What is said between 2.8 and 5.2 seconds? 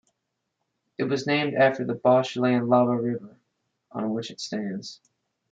River on which it stands.